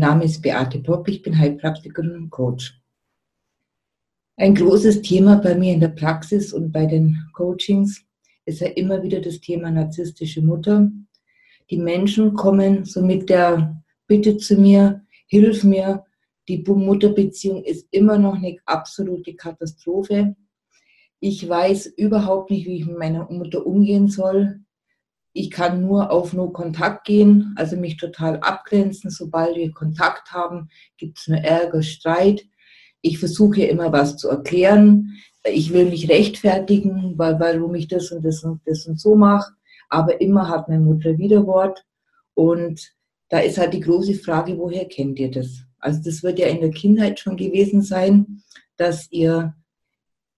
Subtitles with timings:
[0.00, 2.80] Mein Name ist Beate Popp, ich bin Heilpraktikerin und Coach.
[4.38, 8.02] Ein großes Thema bei mir in der Praxis und bei den Coachings
[8.46, 10.90] ist ja immer wieder das Thema narzisstische Mutter.
[11.68, 16.02] Die Menschen kommen so mit der Bitte zu mir, hilf mir,
[16.48, 20.34] die Mutterbeziehung ist immer noch eine absolute Katastrophe.
[21.20, 24.60] Ich weiß überhaupt nicht, wie ich mit meiner Mutter umgehen soll.
[25.32, 29.10] Ich kann nur auf No Kontakt gehen, also mich total abgrenzen.
[29.10, 32.44] Sobald wir Kontakt haben, gibt es nur Ärger, Streit.
[33.00, 35.16] Ich versuche immer was zu erklären.
[35.44, 39.52] Ich will mich rechtfertigen, weil, warum ich das und das und das und so mache.
[39.88, 41.84] Aber immer hat meine Mutter Widerwort.
[42.34, 42.92] Und
[43.28, 45.62] da ist halt die große Frage, woher kennt ihr das?
[45.78, 48.42] Also das wird ja in der Kindheit schon gewesen sein,
[48.76, 49.54] dass ihr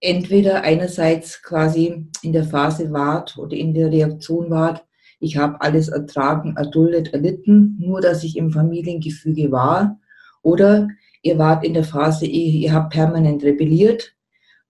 [0.00, 4.84] entweder einerseits quasi in der Phase wart oder in der Reaktion wart,
[5.20, 10.00] ich habe alles ertragen, erduldet, erlitten, nur dass ich im Familiengefüge war.
[10.42, 10.88] Oder
[11.22, 14.14] ihr wart in der Phase, ihr, habt permanent rebelliert,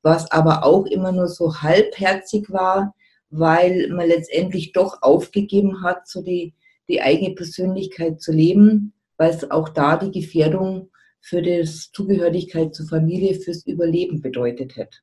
[0.03, 2.95] was aber auch immer nur so halbherzig war,
[3.31, 6.55] weil man letztendlich doch aufgegeben hat, so die,
[6.89, 12.89] die eigene Persönlichkeit zu leben, weil es auch da die Gefährdung für das Zugehörigkeit zur
[12.89, 14.99] Familie, fürs Überleben bedeutet hätte.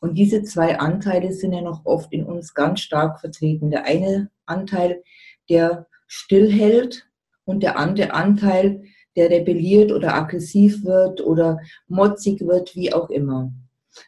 [0.00, 3.70] Und diese zwei Anteile sind ja noch oft in uns ganz stark vertreten.
[3.70, 5.02] Der eine Anteil,
[5.48, 7.08] der stillhält
[7.44, 8.84] und der andere Anteil,
[9.16, 13.52] der rebelliert oder aggressiv wird oder motzig wird, wie auch immer.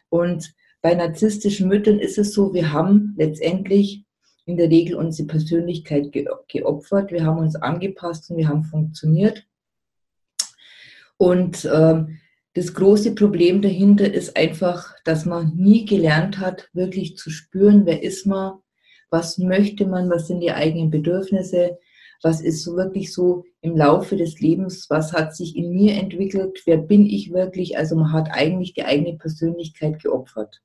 [0.09, 4.03] Und bei narzisstischen Müttern ist es so, wir haben letztendlich
[4.45, 6.15] in der Regel unsere Persönlichkeit
[6.47, 9.45] geopfert, wir haben uns angepasst und wir haben funktioniert.
[11.17, 12.05] Und äh,
[12.57, 18.01] das große Problem dahinter ist einfach, dass man nie gelernt hat, wirklich zu spüren, wer
[18.01, 18.53] ist man,
[19.11, 21.77] was möchte man, was sind die eigenen Bedürfnisse,
[22.23, 26.63] was ist so wirklich so im Laufe des Lebens, was hat sich in mir entwickelt,
[26.65, 27.77] wer bin ich wirklich.
[27.77, 30.59] Also man hat eigentlich die eigene Persönlichkeit geopfert.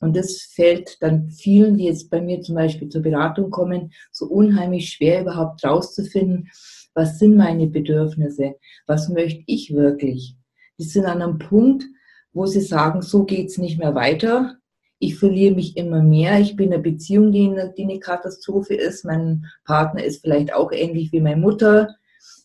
[0.00, 4.24] Und das fällt dann vielen, die jetzt bei mir zum Beispiel zur Beratung kommen, so
[4.24, 6.48] unheimlich schwer überhaupt rauszufinden,
[6.94, 8.54] was sind meine Bedürfnisse,
[8.86, 10.39] was möchte ich wirklich
[10.80, 11.84] die sind an einem Punkt,
[12.32, 14.56] wo sie sagen, so geht es nicht mehr weiter.
[14.98, 16.40] Ich verliere mich immer mehr.
[16.40, 19.04] Ich bin in einer Beziehung, die eine, die eine Katastrophe ist.
[19.04, 21.94] Mein Partner ist vielleicht auch ähnlich wie meine Mutter.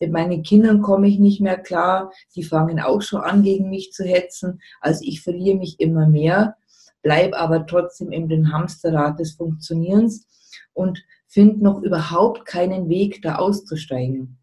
[0.00, 2.12] Mit meinen Kindern komme ich nicht mehr klar.
[2.34, 4.60] Die fangen auch schon an, gegen mich zu hetzen.
[4.82, 6.56] Also ich verliere mich immer mehr,
[7.02, 10.26] bleibe aber trotzdem in dem Hamsterrad des Funktionierens
[10.74, 14.38] und finde noch überhaupt keinen Weg, da auszusteigen.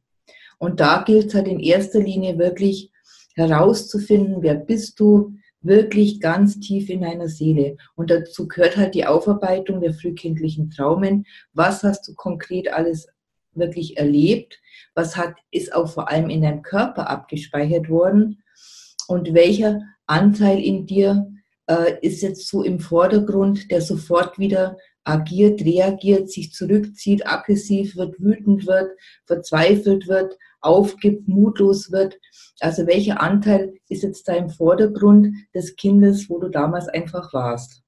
[0.58, 2.90] Und da gilt es halt in erster Linie wirklich,
[3.34, 5.34] herauszufinden, wer bist du
[5.64, 7.78] wirklich ganz tief in deiner Seele.
[7.96, 11.26] Und dazu gehört halt die Aufarbeitung der frühkindlichen Traumen.
[11.54, 13.08] Was hast du konkret alles
[13.54, 14.60] wirklich erlebt?
[14.94, 18.44] Was hat, ist auch vor allem in deinem Körper abgespeichert worden?
[19.08, 21.32] Und welcher Anteil in dir
[21.68, 28.20] äh, ist jetzt so im Vordergrund, der sofort wieder agiert, reagiert, sich zurückzieht, aggressiv wird,
[28.20, 28.92] wütend wird,
[29.26, 32.20] verzweifelt wird, aufgibt, mutlos wird.
[32.60, 37.84] Also welcher Anteil ist jetzt da im Vordergrund des Kindes, wo du damals einfach warst?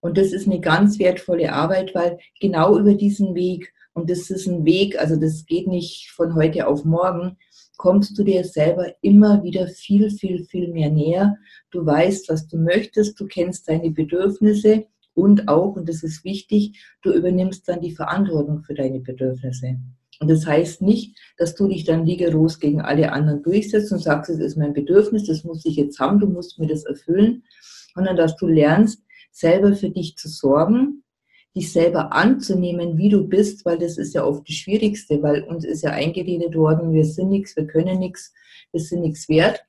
[0.00, 4.46] Und das ist eine ganz wertvolle Arbeit, weil genau über diesen Weg, und das ist
[4.46, 7.36] ein Weg, also das geht nicht von heute auf morgen,
[7.76, 11.36] kommst du dir selber immer wieder viel, viel, viel mehr näher.
[11.70, 16.80] Du weißt, was du möchtest, du kennst deine Bedürfnisse und auch, und das ist wichtig,
[17.02, 19.78] du übernimmst dann die Verantwortung für deine Bedürfnisse.
[20.24, 24.30] Und das heißt nicht, dass du dich dann rigoros gegen alle anderen durchsetzt und sagst,
[24.30, 27.44] es ist mein Bedürfnis, das muss ich jetzt haben, du musst mir das erfüllen,
[27.94, 31.04] sondern dass du lernst, selber für dich zu sorgen,
[31.54, 35.66] dich selber anzunehmen, wie du bist, weil das ist ja oft das Schwierigste, weil uns
[35.66, 38.32] ist ja eingeredet worden, wir sind nichts, wir können nichts,
[38.72, 39.62] wir sind nichts wert.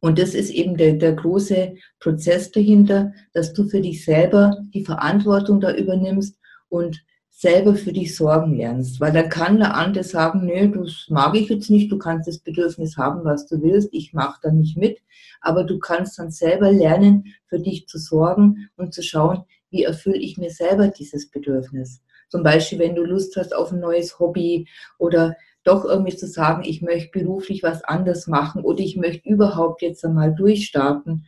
[0.00, 4.86] Und das ist eben der, der große Prozess dahinter, dass du für dich selber die
[4.86, 6.38] Verantwortung da übernimmst
[6.70, 7.04] und
[7.38, 9.00] selber für dich sorgen lernst.
[9.00, 12.38] Weil da kann der andere sagen, nö, das mag ich jetzt nicht, du kannst das
[12.38, 14.98] Bedürfnis haben, was du willst, ich mache da nicht mit.
[15.40, 20.18] Aber du kannst dann selber lernen, für dich zu sorgen und zu schauen, wie erfülle
[20.18, 22.02] ich mir selber dieses Bedürfnis.
[22.28, 24.66] Zum Beispiel, wenn du Lust hast auf ein neues Hobby
[24.98, 29.80] oder doch irgendwie zu sagen, ich möchte beruflich was anders machen oder ich möchte überhaupt
[29.82, 31.24] jetzt einmal durchstarten,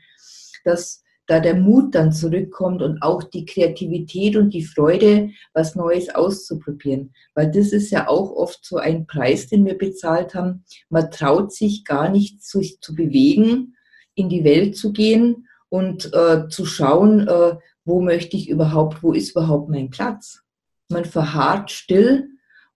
[0.64, 6.12] dass da der Mut dann zurückkommt und auch die Kreativität und die Freude, was Neues
[6.12, 7.14] auszuprobieren.
[7.36, 10.64] Weil das ist ja auch oft so ein Preis, den wir bezahlt haben.
[10.88, 13.76] Man traut sich gar nicht, sich zu bewegen,
[14.16, 17.54] in die Welt zu gehen und äh, zu schauen, äh,
[17.84, 20.42] wo möchte ich überhaupt, wo ist überhaupt mein Platz.
[20.88, 22.28] Man verharrt still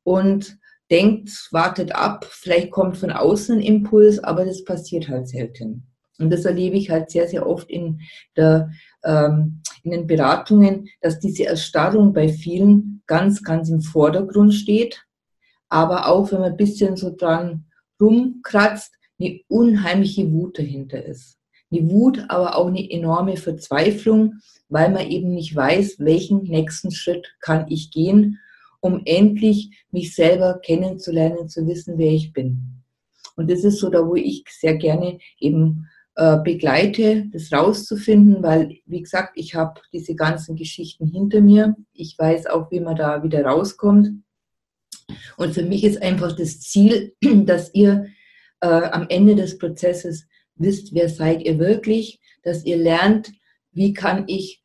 [0.04, 0.58] und
[0.92, 5.88] denkt, wartet ab, vielleicht kommt von außen ein Impuls, aber das passiert halt selten.
[6.18, 8.00] Und das erlebe ich halt sehr, sehr oft in,
[8.36, 8.70] der,
[9.04, 15.04] ähm, in den Beratungen, dass diese Erstarrung bei vielen ganz, ganz im Vordergrund steht.
[15.68, 17.66] Aber auch wenn man ein bisschen so dran
[18.00, 21.38] rumkratzt, eine unheimliche Wut dahinter ist.
[21.70, 24.34] Eine Wut, aber auch eine enorme Verzweiflung,
[24.68, 28.38] weil man eben nicht weiß, welchen nächsten Schritt kann ich gehen,
[28.80, 32.82] um endlich mich selber kennenzulernen, zu wissen, wer ich bin.
[33.36, 38.78] Und das ist so da, wo ich sehr gerne eben äh, begleite, das rauszufinden, weil,
[38.86, 41.74] wie gesagt, ich habe diese ganzen Geschichten hinter mir.
[41.92, 44.22] Ich weiß auch, wie man da wieder rauskommt.
[45.36, 48.06] Und für mich ist einfach das Ziel, dass ihr
[48.60, 50.26] äh, am Ende des Prozesses
[50.56, 53.32] wisst, wer seid ihr wirklich, dass ihr lernt,
[53.72, 54.62] wie kann ich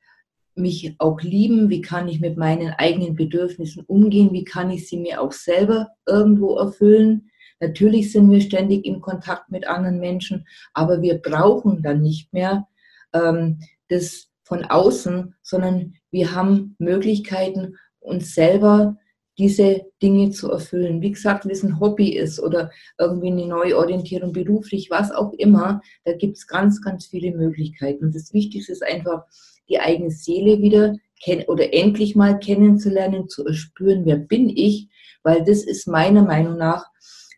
[0.55, 4.97] mich auch lieben, wie kann ich mit meinen eigenen Bedürfnissen umgehen, wie kann ich sie
[4.97, 7.28] mir auch selber irgendwo erfüllen.
[7.59, 12.67] Natürlich sind wir ständig im Kontakt mit anderen Menschen, aber wir brauchen dann nicht mehr
[13.13, 13.59] ähm,
[13.89, 18.97] das von außen, sondern wir haben Möglichkeiten, uns selber
[19.37, 21.01] diese Dinge zu erfüllen.
[21.01, 25.81] Wie gesagt, wenn es ein Hobby ist oder irgendwie eine Neuorientierung beruflich, was auch immer,
[26.03, 28.05] da gibt es ganz, ganz viele Möglichkeiten.
[28.05, 29.23] Und das Wichtigste ist einfach,
[29.69, 34.89] die eigene Seele wieder kennen oder endlich mal kennenzulernen, zu erspüren, wer bin ich,
[35.23, 36.87] weil das ist meiner Meinung nach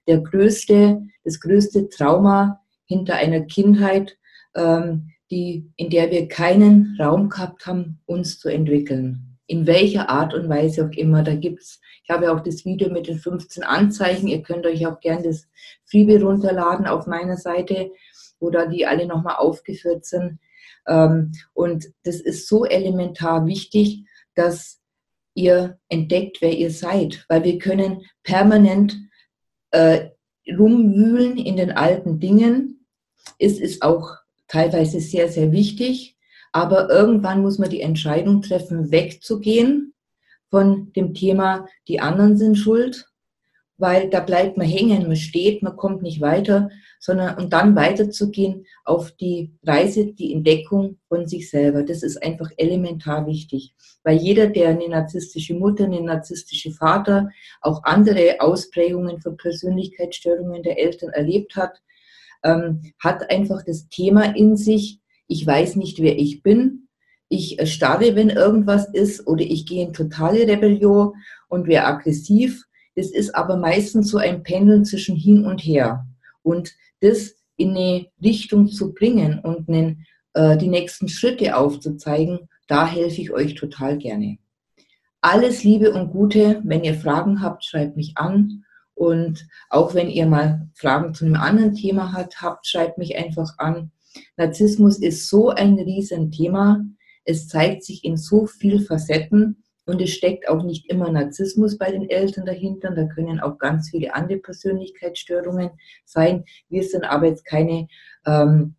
[0.07, 4.17] der größte, das größte Trauma hinter einer Kindheit,
[4.55, 10.33] ähm, die, in der wir keinen Raum gehabt haben, uns zu entwickeln in welcher Art
[10.33, 11.23] und Weise auch immer.
[11.23, 14.29] Da gibt es, ich habe ja auch das Video mit den 15 Anzeichen.
[14.29, 15.45] Ihr könnt euch auch gerne das
[15.83, 17.91] Freebie runterladen auf meiner Seite,
[18.39, 20.39] wo da die alle nochmal aufgeführt sind.
[20.87, 24.05] Ähm, und das ist so elementar wichtig,
[24.35, 24.79] dass
[25.33, 28.95] ihr entdeckt, wer ihr seid, weil wir können permanent
[29.71, 30.09] äh,
[30.47, 32.85] rumwühlen in den alten Dingen.
[33.39, 34.15] Es ist auch
[34.47, 36.17] teilweise sehr, sehr wichtig,
[36.51, 39.93] aber irgendwann muss man die Entscheidung treffen, wegzugehen
[40.49, 43.10] von dem Thema, die anderen sind schuld,
[43.81, 46.69] weil da bleibt man hängen, man steht, man kommt nicht weiter,
[46.99, 51.81] sondern und dann weiterzugehen auf die Reise, die Entdeckung von sich selber.
[51.81, 53.73] Das ist einfach elementar wichtig,
[54.03, 57.29] weil jeder, der eine narzisstische Mutter, eine narzisstische Vater,
[57.61, 61.81] auch andere Ausprägungen von Persönlichkeitsstörungen der Eltern erlebt hat,
[62.43, 66.87] ähm, hat einfach das Thema in sich, ich weiß nicht, wer ich bin,
[67.29, 71.13] ich starre, wenn irgendwas ist, oder ich gehe in totale Rebellion
[71.47, 72.65] und wäre aggressiv.
[72.95, 76.05] Das ist aber meistens so ein Pendeln zwischen hin und her.
[76.43, 82.87] Und das in eine Richtung zu bringen und einen, äh, die nächsten Schritte aufzuzeigen, da
[82.87, 84.37] helfe ich euch total gerne.
[85.21, 86.61] Alles Liebe und Gute.
[86.63, 88.63] Wenn ihr Fragen habt, schreibt mich an.
[88.95, 93.91] Und auch wenn ihr mal Fragen zu einem anderen Thema habt, schreibt mich einfach an.
[94.37, 96.83] Narzissmus ist so ein Riesenthema.
[97.23, 101.91] Es zeigt sich in so vielen Facetten und es steckt auch nicht immer Narzissmus bei
[101.91, 102.91] den Eltern dahinter.
[102.91, 105.71] Da können auch ganz viele andere Persönlichkeitsstörungen
[106.05, 106.45] sein.
[106.69, 107.87] Wir sind aber jetzt keine
[108.25, 108.75] ähm,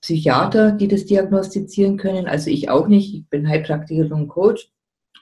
[0.00, 2.26] Psychiater, die das diagnostizieren können.
[2.26, 3.14] Also ich auch nicht.
[3.14, 4.70] Ich bin Heilpraktikerin und Coach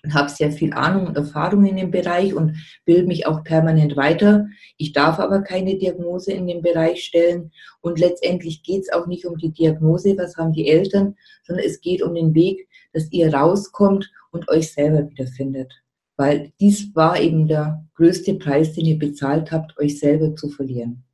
[0.07, 3.97] und habe sehr viel Ahnung und Erfahrung in dem Bereich und bilde mich auch permanent
[3.97, 4.47] weiter.
[4.77, 9.27] Ich darf aber keine Diagnose in dem Bereich stellen und letztendlich geht es auch nicht
[9.27, 13.33] um die Diagnose, was haben die Eltern, sondern es geht um den Weg, dass ihr
[13.33, 15.71] rauskommt und euch selber wiederfindet.
[16.17, 21.05] Weil dies war eben der größte Preis, den ihr bezahlt habt, euch selber zu verlieren.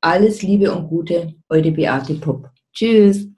[0.00, 2.50] Alles Liebe und Gute, eure Beate Pupp.
[2.72, 3.28] Tschüss.